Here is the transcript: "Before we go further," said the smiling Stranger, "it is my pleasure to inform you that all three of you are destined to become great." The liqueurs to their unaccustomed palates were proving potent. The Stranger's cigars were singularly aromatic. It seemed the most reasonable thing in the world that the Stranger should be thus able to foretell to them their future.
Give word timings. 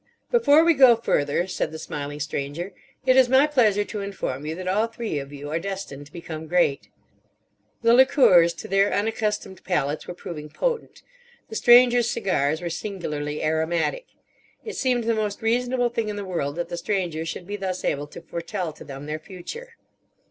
"Before 0.31 0.63
we 0.63 0.73
go 0.73 0.95
further," 0.95 1.45
said 1.45 1.71
the 1.71 1.77
smiling 1.77 2.19
Stranger, 2.19 2.73
"it 3.05 3.15
is 3.15 3.29
my 3.29 3.45
pleasure 3.45 3.83
to 3.83 4.01
inform 4.01 4.47
you 4.47 4.55
that 4.55 4.67
all 4.67 4.87
three 4.87 5.19
of 5.19 5.31
you 5.31 5.51
are 5.51 5.59
destined 5.59 6.07
to 6.07 6.11
become 6.11 6.47
great." 6.47 6.89
The 7.83 7.93
liqueurs 7.93 8.55
to 8.55 8.67
their 8.67 8.91
unaccustomed 8.91 9.63
palates 9.63 10.07
were 10.07 10.15
proving 10.15 10.49
potent. 10.49 11.03
The 11.49 11.55
Stranger's 11.55 12.09
cigars 12.09 12.61
were 12.61 12.69
singularly 12.71 13.43
aromatic. 13.43 14.07
It 14.65 14.75
seemed 14.75 15.03
the 15.03 15.13
most 15.13 15.43
reasonable 15.43 15.89
thing 15.89 16.09
in 16.09 16.15
the 16.15 16.25
world 16.25 16.55
that 16.55 16.69
the 16.69 16.77
Stranger 16.77 17.23
should 17.23 17.45
be 17.45 17.55
thus 17.55 17.85
able 17.85 18.07
to 18.07 18.21
foretell 18.23 18.73
to 18.73 18.83
them 18.83 19.05
their 19.05 19.19
future. 19.19 19.73